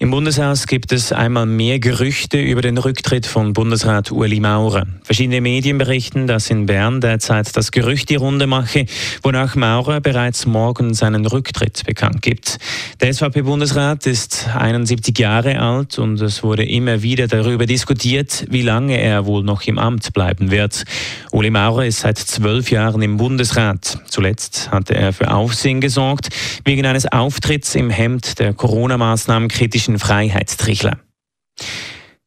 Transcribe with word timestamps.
Im 0.00 0.12
Bundeshaus 0.12 0.68
gibt 0.68 0.92
es 0.92 1.10
einmal 1.10 1.44
mehr 1.46 1.80
Gerüchte 1.80 2.40
über 2.40 2.62
den 2.62 2.78
Rücktritt 2.78 3.26
von 3.26 3.52
Bundesrat 3.52 4.12
Ueli 4.12 4.38
Maurer. 4.38 4.86
Verschiedene 5.02 5.40
Medien 5.40 5.76
berichten, 5.76 6.28
dass 6.28 6.50
in 6.50 6.66
Bern 6.66 7.00
derzeit 7.00 7.56
das 7.56 7.72
Gerücht 7.72 8.08
die 8.08 8.14
Runde 8.14 8.46
mache, 8.46 8.86
wonach 9.24 9.56
Maurer 9.56 10.00
bereits 10.00 10.46
morgen 10.46 10.94
seinen 10.94 11.26
Rücktritt 11.26 11.84
bekannt 11.84 12.22
gibt. 12.22 12.58
Der 13.00 13.12
SVP-Bundesrat 13.12 14.06
ist 14.06 14.46
71 14.54 15.18
Jahre 15.18 15.58
alt 15.58 15.98
und 15.98 16.20
es 16.20 16.44
wurde 16.44 16.64
immer 16.64 17.02
wieder 17.02 17.26
darüber 17.26 17.66
diskutiert, 17.66 18.46
wie 18.50 18.62
lange 18.62 19.00
er 19.00 19.26
wohl 19.26 19.42
noch 19.42 19.62
im 19.62 19.78
Amt 19.78 20.12
bleiben 20.12 20.52
wird. 20.52 20.84
Uli 21.32 21.50
Maurer 21.50 21.86
ist 21.86 22.00
seit 22.00 22.18
zwölf 22.18 22.70
Jahren 22.70 23.02
im 23.02 23.16
Bundesrat. 23.16 23.98
Zuletzt 24.06 24.70
hatte 24.70 24.94
er 24.94 25.12
für 25.12 25.32
Aufsehen 25.32 25.80
gesorgt, 25.80 26.28
wegen 26.64 26.86
eines 26.86 27.10
Auftritts 27.10 27.74
im 27.74 27.90
Hemd 27.90 28.38
der 28.38 28.54
Corona-Maßnahmen 28.54 29.48
kritischen 29.48 29.87
Freiheitstrichler. 29.96 30.98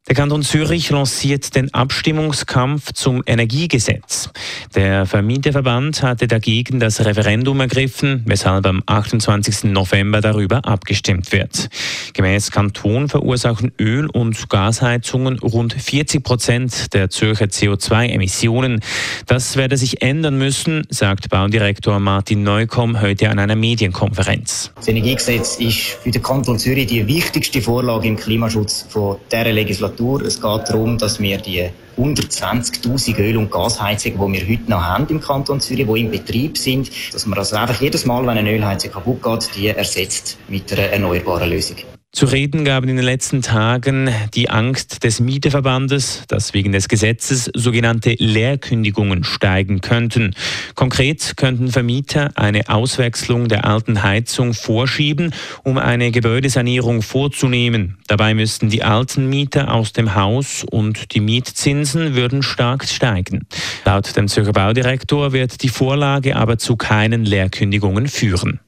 Der 0.08 0.16
Kanton 0.16 0.42
Zürich 0.42 0.90
lanciert 0.90 1.54
den 1.54 1.72
Abstimmungskampf 1.72 2.92
zum 2.92 3.22
Energiegesetz. 3.24 4.30
Der 4.74 5.06
Vermieterverband 5.06 6.02
hatte 6.02 6.26
dagegen 6.26 6.80
das 6.80 7.04
Referendum 7.04 7.60
ergriffen, 7.60 8.24
weshalb 8.26 8.66
am 8.66 8.82
28. 8.84 9.70
November 9.70 10.20
darüber 10.20 10.64
abgestimmt 10.64 11.30
wird. 11.30 11.68
Gemäß 12.14 12.50
Kanton 12.50 13.08
verursachen 13.08 13.70
Öl- 13.78 14.10
und 14.10 14.50
Gasheizungen 14.50 15.38
rund 15.38 15.72
40 15.72 16.24
Prozent 16.24 16.92
der 16.94 17.08
Zürcher 17.08 17.46
CO2-Emissionen. 17.46 18.80
Das 19.26 19.56
werde 19.56 19.76
sich 19.76 20.02
ändern 20.02 20.36
müssen, 20.36 20.82
sagt 20.90 21.30
Baudirektor 21.30 22.00
Martin 22.00 22.42
Neukomm 22.42 23.00
heute 23.00 23.30
an 23.30 23.38
einer 23.38 23.56
Medienkonferenz. 23.56 24.72
Das 24.74 24.88
Energiegesetz 24.88 25.58
ist 25.58 25.78
für 26.02 26.10
den 26.10 26.22
Kanton 26.22 26.58
Zürich 26.58 26.88
die 26.88 27.06
wichtigste 27.06 27.62
Vorlage 27.62 28.08
im 28.08 28.16
Klimaschutz 28.16 28.84
von 28.88 29.18
dieser 29.30 29.52
Legislatur. 29.52 29.91
Legislatur. 29.92 30.22
Es 30.22 30.40
geht 30.40 30.68
darum, 30.68 30.98
dass 30.98 31.20
wir 31.20 31.38
die 31.38 31.68
120.000 31.96 33.18
Öl- 33.18 33.36
und 33.36 33.50
Gasheizungen, 33.50 34.32
die 34.32 34.40
wir 34.40 34.48
heute 34.48 34.70
noch 34.70 34.82
haben 34.82 35.06
im 35.08 35.20
Kanton 35.20 35.60
Zürich, 35.60 35.86
die 35.86 36.00
im 36.00 36.10
Betrieb 36.10 36.56
sind, 36.58 36.90
dass 37.12 37.26
man 37.26 37.38
also 37.38 37.56
einfach 37.56 37.80
jedes 37.80 38.06
Mal, 38.06 38.22
wenn 38.22 38.38
eine 38.38 38.52
Ölheizung 38.52 38.92
kaputt 38.92 39.22
geht, 39.22 39.50
die 39.56 39.68
ersetzt 39.68 40.38
mit 40.48 40.72
einer 40.72 40.84
erneuerbaren 40.84 41.50
Lösung. 41.50 41.76
Zu 42.14 42.26
reden 42.26 42.66
gaben 42.66 42.90
in 42.90 42.96
den 42.96 43.06
letzten 43.06 43.40
Tagen 43.40 44.10
die 44.34 44.50
Angst 44.50 45.02
des 45.02 45.18
Mieterverbandes, 45.18 46.24
dass 46.28 46.52
wegen 46.52 46.70
des 46.70 46.88
Gesetzes 46.88 47.50
sogenannte 47.54 48.14
Leerkündigungen 48.18 49.24
steigen 49.24 49.80
könnten. 49.80 50.34
Konkret 50.74 51.38
könnten 51.38 51.68
Vermieter 51.68 52.30
eine 52.34 52.68
Auswechslung 52.68 53.48
der 53.48 53.64
alten 53.64 54.02
Heizung 54.02 54.52
vorschieben, 54.52 55.32
um 55.64 55.78
eine 55.78 56.10
Gebäudesanierung 56.10 57.00
vorzunehmen. 57.00 57.96
Dabei 58.08 58.34
müssten 58.34 58.68
die 58.68 58.82
alten 58.82 59.30
Mieter 59.30 59.72
aus 59.72 59.94
dem 59.94 60.14
Haus 60.14 60.66
und 60.70 61.14
die 61.14 61.20
Mietzinsen 61.20 62.14
würden 62.14 62.42
stark 62.42 62.84
steigen. 62.84 63.46
Laut 63.86 64.14
dem 64.14 64.28
Zürcher 64.28 64.52
Baudirektor 64.52 65.32
wird 65.32 65.62
die 65.62 65.70
Vorlage 65.70 66.36
aber 66.36 66.58
zu 66.58 66.76
keinen 66.76 67.24
Leerkündigungen 67.24 68.06
führen. 68.06 68.60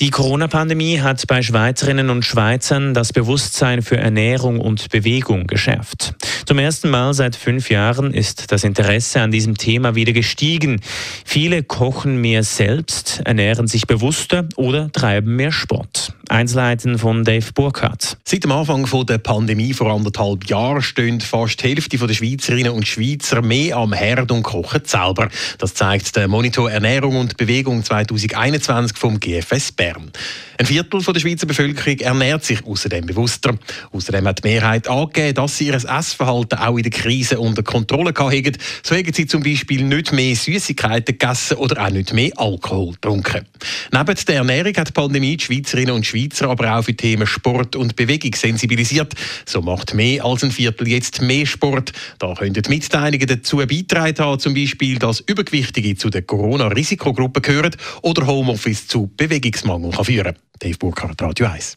Die 0.00 0.10
Corona-Pandemie 0.10 1.00
hat 1.00 1.26
bei 1.26 1.42
Schweizerinnen 1.42 2.08
und 2.08 2.24
Schweizern 2.24 2.94
das 2.94 3.12
Bewusstsein 3.12 3.82
für 3.82 3.96
Ernährung 3.96 4.60
und 4.60 4.90
Bewegung 4.90 5.48
geschärft. 5.48 6.14
Zum 6.46 6.60
ersten 6.60 6.88
Mal 6.88 7.14
seit 7.14 7.34
fünf 7.34 7.68
Jahren 7.68 8.14
ist 8.14 8.52
das 8.52 8.62
Interesse 8.62 9.20
an 9.20 9.32
diesem 9.32 9.56
Thema 9.56 9.96
wieder 9.96 10.12
gestiegen. 10.12 10.80
Viele 11.24 11.64
kochen 11.64 12.20
mehr 12.20 12.44
selbst, 12.44 13.22
ernähren 13.24 13.66
sich 13.66 13.88
bewusster 13.88 14.48
oder 14.54 14.88
treiben 14.92 15.34
mehr 15.34 15.50
Sport. 15.50 16.14
Einzelheiten 16.28 16.98
von 16.98 17.24
Dave 17.24 17.52
Burkhardt. 17.54 18.18
Seit 18.24 18.44
dem 18.44 18.52
Anfang 18.52 18.86
der 19.06 19.18
Pandemie 19.18 19.72
vor 19.72 19.90
anderthalb 19.90 20.44
Jahren 20.46 20.82
stehen 20.82 21.20
fast 21.20 21.62
die 21.62 21.68
Hälfte 21.68 21.98
der 21.98 22.14
Schweizerinnen 22.14 22.72
und 22.72 22.86
Schweizer 22.86 23.42
mehr 23.42 23.76
am 23.76 23.92
Herd 23.92 24.30
und 24.30 24.42
kochen 24.42 24.82
selber. 24.84 25.28
Das 25.58 25.74
zeigt 25.74 26.14
der 26.16 26.28
Monitor 26.28 26.70
Ernährung 26.70 27.16
und 27.16 27.36
Bewegung 27.36 27.82
2021 27.82 28.96
vom 28.96 29.18
GFS 29.20 29.72
Bern. 29.72 30.12
Ein 30.60 30.66
Viertel 30.66 31.00
der 31.00 31.20
Schweizer 31.20 31.46
Bevölkerung 31.46 32.00
ernährt 32.00 32.44
sich 32.44 32.66
außerdem 32.66 33.06
bewusster. 33.06 33.56
Außerdem 33.92 34.26
hat 34.26 34.42
die 34.42 34.48
Mehrheit 34.48 34.88
angegeben, 34.88 35.36
dass 35.36 35.56
sie 35.56 35.68
ihr 35.68 35.74
Essverhalten 35.74 36.58
auch 36.58 36.76
in 36.76 36.82
der 36.82 36.90
Krise 36.90 37.38
unter 37.38 37.62
Kontrolle 37.62 38.12
haben. 38.18 38.56
So 38.82 38.96
haben 38.96 39.12
sie 39.12 39.26
zum 39.26 39.44
Beispiel 39.44 39.84
nicht 39.84 40.12
mehr 40.12 40.34
Süßigkeiten 40.34 41.16
gegessen 41.16 41.58
oder 41.58 41.86
auch 41.86 41.90
nicht 41.90 42.12
mehr 42.12 42.32
Alkohol 42.34 42.94
getrunken. 42.94 43.46
Neben 43.92 44.16
der 44.26 44.34
Ernährung 44.34 44.74
hat 44.76 44.88
die 44.88 44.92
Pandemie 44.92 45.36
die 45.36 45.44
Schweizerinnen 45.44 45.94
und 45.94 46.04
Schweizer 46.04 46.48
aber 46.50 46.76
auch 46.76 46.82
für 46.82 46.94
Themen 46.94 47.28
Sport 47.28 47.76
und 47.76 47.94
Bewegung 47.94 48.34
sensibilisiert. 48.34 49.14
So 49.46 49.62
macht 49.62 49.94
mehr 49.94 50.24
als 50.24 50.42
ein 50.42 50.50
Viertel 50.50 50.88
jetzt 50.88 51.22
mehr 51.22 51.46
Sport. 51.46 51.92
Da 52.18 52.34
könnten 52.34 52.68
Mitteilungen 52.68 53.28
dazu 53.28 53.58
beitragen 53.58 54.18
haben, 54.18 54.40
zum 54.40 54.54
Beispiel, 54.54 54.98
dass 54.98 55.20
Übergewichtige 55.20 55.94
zu 55.94 56.10
der 56.10 56.22
Corona-Risikogruppe 56.22 57.42
gehören 57.42 57.76
oder 58.02 58.26
Homeoffice 58.26 58.88
zu 58.88 59.08
Bewegungsmangel 59.16 59.92
kann 59.92 60.04
führen 60.04 60.34
Dave 60.58 60.78
Burkhardt, 60.78 61.20
Radio 61.22 61.46
1. 61.46 61.76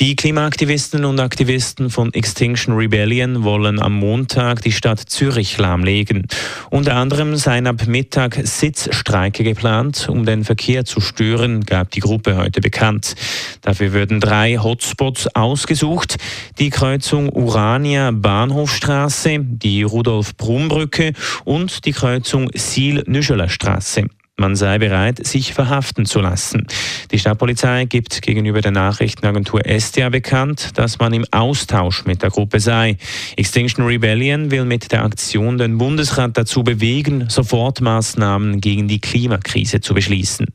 Die 0.00 0.16
Klimaaktivisten 0.16 1.04
und 1.04 1.20
Aktivisten 1.20 1.90
von 1.90 2.14
Extinction 2.14 2.74
Rebellion 2.74 3.44
wollen 3.44 3.78
am 3.78 3.92
Montag 3.96 4.62
die 4.62 4.72
Stadt 4.72 4.98
Zürich 4.98 5.58
lahmlegen. 5.58 6.26
Unter 6.70 6.96
anderem 6.96 7.36
seien 7.36 7.66
ab 7.66 7.86
Mittag 7.86 8.40
Sitzstreike 8.42 9.44
geplant, 9.44 10.08
um 10.08 10.24
den 10.24 10.44
Verkehr 10.44 10.86
zu 10.86 11.02
stören, 11.02 11.66
gab 11.66 11.90
die 11.90 12.00
Gruppe 12.00 12.38
heute 12.38 12.62
bekannt. 12.62 13.14
Dafür 13.60 13.92
würden 13.92 14.20
drei 14.20 14.56
Hotspots 14.56 15.34
ausgesucht. 15.34 16.16
Die 16.58 16.70
Kreuzung 16.70 17.28
Urania 17.28 18.10
Bahnhofstraße, 18.10 19.40
die 19.40 19.82
Rudolf-Brumm-Brücke 19.82 21.12
und 21.44 21.84
die 21.84 21.92
Kreuzung 21.92 22.48
Siel-Nüscheler 22.54 23.50
Straße. 23.50 24.06
Man 24.40 24.56
sei 24.56 24.78
bereit, 24.78 25.26
sich 25.26 25.52
verhaften 25.52 26.06
zu 26.06 26.18
lassen. 26.18 26.66
Die 27.10 27.18
Stadtpolizei 27.18 27.84
gibt 27.84 28.22
gegenüber 28.22 28.62
der 28.62 28.70
Nachrichtenagentur 28.70 29.60
SDA 29.66 30.08
bekannt, 30.08 30.78
dass 30.78 30.98
man 30.98 31.12
im 31.12 31.26
Austausch 31.30 32.06
mit 32.06 32.22
der 32.22 32.30
Gruppe 32.30 32.58
sei. 32.58 32.96
Extinction 33.36 33.84
Rebellion 33.84 34.50
will 34.50 34.64
mit 34.64 34.92
der 34.92 35.04
Aktion 35.04 35.58
den 35.58 35.76
Bundesrat 35.76 36.38
dazu 36.38 36.64
bewegen, 36.64 37.28
Sofortmaßnahmen 37.28 38.62
gegen 38.62 38.88
die 38.88 38.98
Klimakrise 38.98 39.82
zu 39.82 39.92
beschließen. 39.92 40.46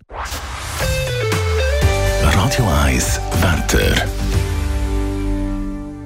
Radio 2.23 2.67
1 2.87 3.21
Wetter. 3.39 4.24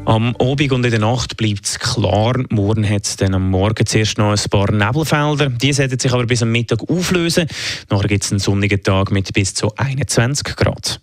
Am 0.09 0.36
Abend 0.38 0.72
und 0.72 0.84
in 0.84 0.90
der 0.90 1.00
Nacht 1.00 1.38
bleibt 1.38 1.66
es 1.66 1.78
klar. 1.78 2.34
Morgen 2.50 2.90
hat 2.90 3.06
es 3.06 3.16
dann 3.16 3.36
am 3.36 3.52
Morgen 3.52 3.86
zuerst 3.86 4.18
noch 4.18 4.31
ein 4.31 4.50
paar 4.50 4.72
Nebelfelder. 4.72 5.52
Die 5.52 5.72
sollten 5.72 6.00
sich 6.00 6.12
aber 6.12 6.25
bis 6.25 6.42
am 6.42 6.52
Mittag 6.52 6.80
auflösen. 6.90 7.46
Nachher 7.92 8.08
gibt 8.08 8.24
es 8.24 8.31
einen 8.31 8.40
sonnigen 8.40 8.81
Tag 8.81 9.12
mit 9.12 9.31
bis 9.34 9.53
zu 9.53 9.72
21 9.75 10.56
Grad. 10.56 11.00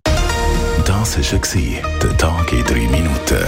Das 0.84 1.16
war 1.16 1.82
der 2.02 2.16
Tag 2.16 2.52
in 2.52 2.64
drei 2.64 2.80
Minuten. 2.80 3.46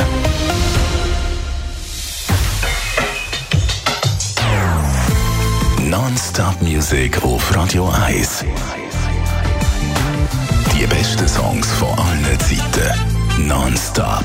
Non-Stop-Musik 5.90 7.24
auf 7.24 7.56
Radio 7.56 7.92
1. 8.06 8.44
Die 10.78 10.86
besten 10.86 11.26
Songs 11.26 11.66
von 11.72 11.98
allen 11.98 12.38
Zeiten. 12.38 13.48
Non-Stop. 13.48 14.24